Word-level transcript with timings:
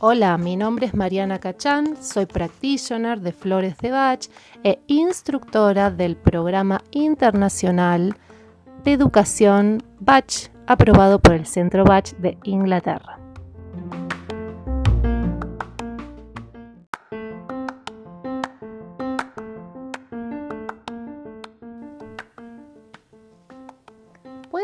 Hola, 0.00 0.36
mi 0.36 0.56
nombre 0.56 0.86
es 0.86 0.94
Mariana 0.94 1.38
Cachán, 1.38 1.96
soy 2.02 2.26
practitioner 2.26 3.20
de 3.20 3.30
Flores 3.30 3.78
de 3.78 3.92
Bach 3.92 4.28
e 4.64 4.80
instructora 4.88 5.92
del 5.92 6.16
programa 6.16 6.82
internacional 6.90 8.16
de 8.82 8.92
educación 8.92 9.80
Bach 10.00 10.50
aprobado 10.66 11.20
por 11.20 11.34
el 11.34 11.46
Centro 11.46 11.84
Bach 11.84 12.10
de 12.18 12.36
Inglaterra. 12.42 13.21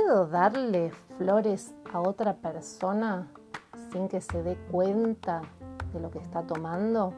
¿Puedo 0.00 0.28
darle 0.28 0.92
flores 1.16 1.74
a 1.92 2.00
otra 2.00 2.34
persona 2.34 3.26
sin 3.90 4.06
que 4.06 4.20
se 4.20 4.44
dé 4.44 4.56
cuenta 4.70 5.42
de 5.92 5.98
lo 5.98 6.08
que 6.10 6.20
está 6.20 6.42
tomando? 6.42 7.12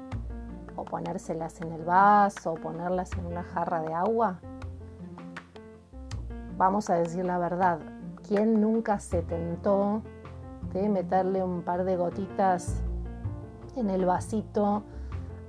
¿O 0.77 0.85
ponérselas 0.87 1.61
en 1.61 1.73
el 1.73 1.85
vaso 1.85 2.53
o 2.53 2.55
ponerlas 2.55 3.13
en 3.13 3.27
una 3.27 3.43
jarra 3.43 3.83
de 3.83 3.93
agua? 3.93 4.41
Vamos 6.57 6.89
a 6.89 6.95
decir 6.95 7.27
la 7.27 7.37
verdad, 7.37 7.81
¿quién 8.27 8.63
nunca 8.63 8.99
se 8.99 9.21
tentó 9.23 10.01
de 10.73 10.89
meterle 10.89 11.45
un 11.45 11.61
par 11.63 11.85
de 11.85 11.97
gotitas 11.97 12.83
en 13.77 13.91
el 13.91 14.07
vasito 14.07 14.85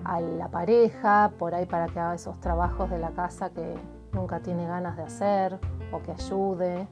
a 0.04 0.20
la 0.20 0.50
pareja, 0.50 1.32
por 1.40 1.56
ahí 1.56 1.66
para 1.66 1.88
que 1.88 2.00
haga 2.00 2.16
esos 2.16 2.38
trabajos 2.42 2.90
de 2.90 3.00
la 3.00 3.12
casa 3.12 3.52
que 3.52 3.76
nunca 4.12 4.42
tiene 4.42 4.68
ganas 4.68 4.98
de 4.98 5.04
hacer 5.04 5.60
o 5.94 6.02
que 6.02 6.12
ayude? 6.12 6.90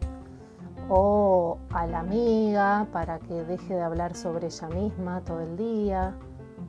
O 0.90 1.60
a 1.72 1.86
la 1.86 2.00
amiga 2.00 2.88
para 2.92 3.20
que 3.20 3.44
deje 3.44 3.76
de 3.76 3.82
hablar 3.82 4.16
sobre 4.16 4.48
ella 4.48 4.68
misma 4.70 5.22
todo 5.22 5.42
el 5.42 5.56
día, 5.56 6.16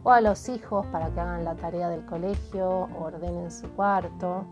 o 0.02 0.10
a 0.10 0.20
los 0.20 0.48
hijos 0.48 0.86
para 0.86 1.10
que 1.10 1.20
hagan 1.20 1.44
la 1.44 1.54
tarea 1.56 1.88
del 1.88 2.04
colegio 2.04 2.88
ordenen 2.98 3.50
su 3.50 3.68
cuarto. 3.70 4.44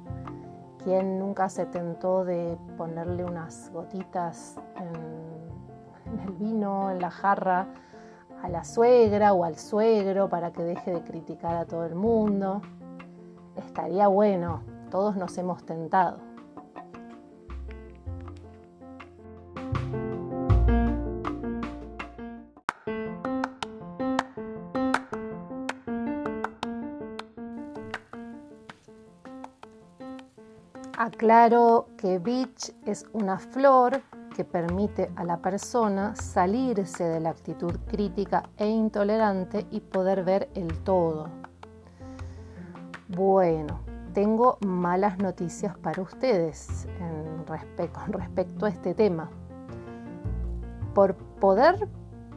¿Quién 0.83 1.19
nunca 1.19 1.48
se 1.48 1.66
tentó 1.66 2.25
de 2.25 2.56
ponerle 2.77 3.25
unas 3.25 3.70
gotitas 3.72 4.56
en, 4.77 6.12
en 6.12 6.20
el 6.20 6.32
vino, 6.34 6.91
en 6.91 7.00
la 7.00 7.10
jarra, 7.10 7.66
a 8.42 8.48
la 8.48 8.64
suegra 8.64 9.32
o 9.32 9.44
al 9.44 9.56
suegro 9.56 10.28
para 10.28 10.53
que 10.53 10.62
deje 10.62 10.92
de 10.92 11.03
criticar 11.03 11.56
a 11.56 11.66
todo 11.66 11.84
el 11.84 11.94
mundo? 11.94 12.62
Estaría 13.56 14.08
bueno, 14.08 14.62
todos 14.91 15.16
nos 15.16 15.36
hemos 15.36 15.64
tentado. 15.64 16.28
Aclaro 31.00 31.86
que 31.96 32.18
Beach 32.18 32.72
es 32.84 33.06
una 33.12 33.38
flor 33.38 34.02
que 34.34 34.44
permite 34.44 35.08
a 35.14 35.22
la 35.22 35.36
persona 35.36 36.16
salirse 36.16 37.04
de 37.04 37.20
la 37.20 37.30
actitud 37.30 37.72
crítica 37.86 38.42
e 38.56 38.66
intolerante 38.66 39.64
y 39.70 39.78
poder 39.78 40.24
ver 40.24 40.48
el 40.56 40.76
todo. 40.80 41.28
Bueno, 43.06 43.78
tengo 44.12 44.58
malas 44.66 45.19
noticias 45.19 45.78
para 45.78 46.02
ustedes 46.02 46.88
con 47.92 48.12
respecto 48.12 48.66
a 48.66 48.69
este 48.69 48.92
tema. 48.92 49.30
Por 50.94 51.14
poder 51.14 51.86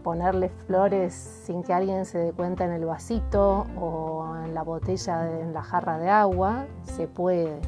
ponerle 0.03 0.49
flores 0.67 1.15
sin 1.15 1.63
que 1.63 1.73
alguien 1.73 2.05
se 2.05 2.19
dé 2.19 2.31
cuenta 2.31 2.65
en 2.65 2.73
el 2.73 2.85
vasito 2.85 3.65
o 3.75 4.35
en 4.45 4.53
la 4.53 4.61
botella, 4.61 5.41
en 5.41 5.51
la 5.51 5.63
jarra 5.63 5.97
de 5.97 6.09
agua, 6.11 6.67
se 6.83 7.07
puede 7.07 7.59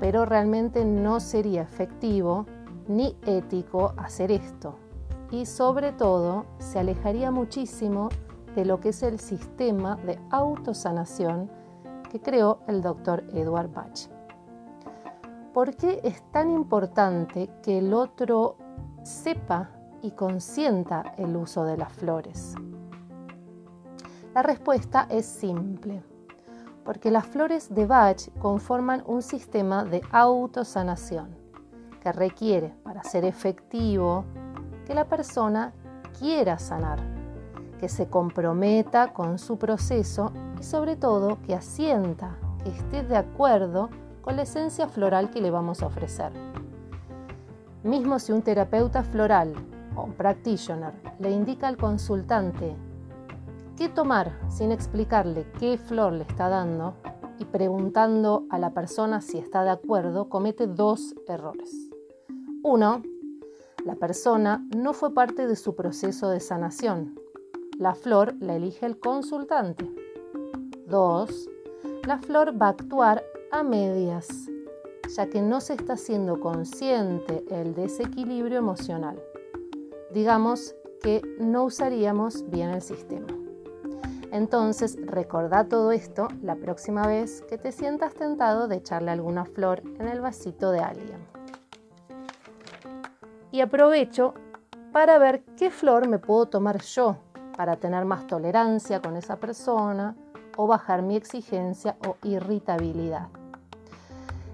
pero 0.00 0.24
realmente 0.24 0.84
no 0.84 1.20
sería 1.20 1.62
efectivo 1.62 2.46
ni 2.86 3.16
ético 3.26 3.92
hacer 3.96 4.30
esto. 4.30 4.76
Y 5.30 5.46
sobre 5.46 5.92
todo 5.92 6.46
se 6.58 6.78
alejaría 6.78 7.30
muchísimo 7.30 8.08
de 8.54 8.64
lo 8.64 8.80
que 8.80 8.90
es 8.90 9.02
el 9.02 9.18
sistema 9.18 9.96
de 9.96 10.18
autosanación 10.30 11.50
que 12.10 12.20
creó 12.20 12.60
el 12.66 12.80
doctor 12.80 13.24
Edward 13.34 13.70
Bach. 13.72 14.08
¿Por 15.52 15.76
qué 15.76 16.00
es 16.02 16.22
tan 16.30 16.50
importante 16.50 17.50
que 17.62 17.78
el 17.78 17.92
otro 17.92 18.56
sepa 19.02 19.70
y 20.02 20.12
consienta 20.12 21.14
el 21.18 21.36
uso 21.36 21.64
de 21.64 21.76
las 21.76 21.92
flores? 21.92 22.54
La 24.34 24.42
respuesta 24.42 25.06
es 25.10 25.26
simple 25.26 26.02
porque 26.88 27.10
las 27.10 27.26
flores 27.26 27.74
de 27.74 27.84
Bach 27.84 28.30
conforman 28.38 29.02
un 29.04 29.20
sistema 29.20 29.84
de 29.84 30.00
autosanación 30.10 31.36
que 32.00 32.10
requiere, 32.12 32.72
para 32.82 33.04
ser 33.04 33.26
efectivo, 33.26 34.24
que 34.86 34.94
la 34.94 35.04
persona 35.04 35.74
quiera 36.18 36.58
sanar, 36.58 36.98
que 37.78 37.90
se 37.90 38.08
comprometa 38.08 39.12
con 39.12 39.38
su 39.38 39.58
proceso 39.58 40.32
y 40.58 40.62
sobre 40.62 40.96
todo 40.96 41.36
que 41.42 41.54
asienta, 41.54 42.38
que 42.64 42.70
esté 42.70 43.02
de 43.02 43.18
acuerdo 43.18 43.90
con 44.22 44.36
la 44.36 44.44
esencia 44.44 44.88
floral 44.88 45.28
que 45.28 45.42
le 45.42 45.50
vamos 45.50 45.82
a 45.82 45.88
ofrecer. 45.88 46.32
Mismo 47.82 48.18
si 48.18 48.32
un 48.32 48.40
terapeuta 48.40 49.02
floral 49.02 49.52
o 49.94 50.04
un 50.04 50.14
practitioner 50.14 50.94
le 51.18 51.32
indica 51.32 51.68
al 51.68 51.76
consultante 51.76 52.74
qué 53.78 53.88
tomar 53.88 54.36
sin 54.50 54.72
explicarle 54.72 55.46
qué 55.60 55.78
flor 55.78 56.12
le 56.12 56.24
está 56.24 56.48
dando 56.48 56.94
y 57.38 57.44
preguntando 57.44 58.44
a 58.50 58.58
la 58.58 58.74
persona 58.74 59.20
si 59.20 59.38
está 59.38 59.62
de 59.62 59.70
acuerdo, 59.70 60.28
comete 60.28 60.66
dos 60.66 61.14
errores. 61.28 61.88
Uno, 62.64 63.04
la 63.84 63.94
persona 63.94 64.66
no 64.76 64.92
fue 64.94 65.14
parte 65.14 65.46
de 65.46 65.54
su 65.54 65.76
proceso 65.76 66.28
de 66.28 66.40
sanación. 66.40 67.14
La 67.78 67.94
flor 67.94 68.34
la 68.40 68.56
elige 68.56 68.84
el 68.84 68.98
consultante. 68.98 69.88
Dos, 70.88 71.48
la 72.04 72.18
flor 72.18 72.60
va 72.60 72.66
a 72.66 72.70
actuar 72.70 73.22
a 73.52 73.62
medias, 73.62 74.50
ya 75.16 75.30
que 75.30 75.40
no 75.40 75.60
se 75.60 75.74
está 75.74 75.96
siendo 75.96 76.40
consciente 76.40 77.44
el 77.48 77.76
desequilibrio 77.76 78.58
emocional. 78.58 79.22
Digamos 80.12 80.74
que 81.00 81.22
no 81.38 81.62
usaríamos 81.62 82.50
bien 82.50 82.70
el 82.70 82.82
sistema. 82.82 83.37
Entonces, 84.30 84.98
recordá 85.06 85.64
todo 85.64 85.92
esto 85.92 86.28
la 86.42 86.56
próxima 86.56 87.06
vez 87.06 87.42
que 87.48 87.56
te 87.56 87.72
sientas 87.72 88.14
tentado 88.14 88.68
de 88.68 88.76
echarle 88.76 89.10
alguna 89.10 89.44
flor 89.44 89.82
en 89.98 90.08
el 90.08 90.20
vasito 90.20 90.70
de 90.70 90.80
alguien. 90.80 91.18
Y 93.50 93.62
aprovecho 93.62 94.34
para 94.92 95.18
ver 95.18 95.42
qué 95.56 95.70
flor 95.70 96.08
me 96.08 96.18
puedo 96.18 96.46
tomar 96.46 96.82
yo 96.82 97.16
para 97.56 97.76
tener 97.76 98.04
más 98.04 98.26
tolerancia 98.26 99.00
con 99.00 99.16
esa 99.16 99.36
persona 99.36 100.14
o 100.56 100.66
bajar 100.66 101.02
mi 101.02 101.16
exigencia 101.16 101.96
o 102.06 102.16
irritabilidad. 102.22 103.28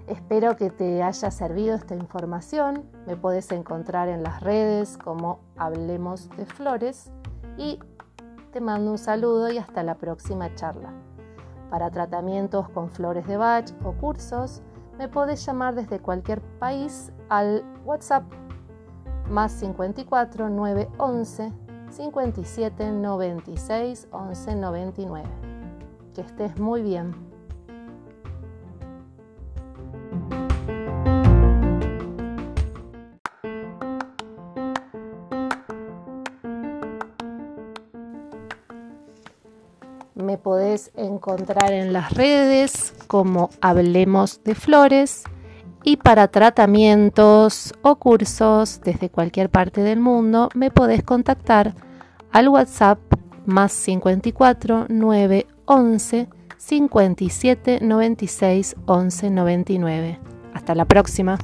Espero 0.07 0.57
que 0.57 0.71
te 0.71 1.03
haya 1.03 1.31
servido 1.31 1.75
esta 1.75 1.95
información. 1.95 2.85
Me 3.07 3.17
puedes 3.17 3.51
encontrar 3.53 4.09
en 4.09 4.23
las 4.23 4.43
redes 4.43 4.99
como 4.99 5.41
Hablemos 5.57 6.29
de 6.37 6.45
Flores 6.45 7.11
y 7.57 7.79
te 8.55 8.61
mando 8.61 8.93
un 8.93 8.99
saludo 8.99 9.51
y 9.51 9.59
hasta 9.59 9.83
la 9.83 9.97
próxima 9.97 10.55
charla. 10.55 10.93
Para 11.71 11.91
tratamientos 11.91 12.69
con 12.69 12.89
flores 12.89 13.27
de 13.27 13.37
Bach 13.37 13.69
o 13.83 13.95
cursos, 13.95 14.63
me 14.97 15.09
podés 15.09 15.45
llamar 15.45 15.75
desde 15.75 15.99
cualquier 15.99 16.41
país 16.61 17.13
al 17.29 17.65
WhatsApp 17.85 18.23
más 19.29 19.51
54 19.51 20.51
911 20.51 21.53
57 21.91 22.93
96 22.93 24.07
11 24.13 24.55
99. 24.55 25.29
Que 26.15 26.21
estés 26.21 26.57
muy 26.61 26.83
bien. 26.83 27.13
Me 40.15 40.39
podés 40.39 40.93
encontrar 40.97 41.73
en 41.73 41.93
las 41.93 42.13
redes 42.13 42.95
como 43.09 43.51
Hablemos 43.61 44.43
de 44.45 44.55
Flores 44.55 45.25
y 45.83 45.97
para 45.97 46.29
tratamientos 46.29 47.75
o 47.83 47.97
cursos 47.97 48.81
desde 48.85 49.11
cualquier 49.11 49.51
parte 49.51 49.81
del 49.81 49.99
mundo 49.99 50.49
me 50.55 50.71
podés 50.71 51.03
contactar 51.03 51.75
al 52.31 52.49
WhatsApp 52.49 52.99
más 53.45 53.73
54 53.73 54.87
9 54.89 55.47
11 55.67 56.29
57 56.59 57.81
96 57.83 58.77
11 58.87 59.31
99. 59.31 60.21
Hasta 60.55 60.75
la 60.75 60.85
próxima. 60.85 61.39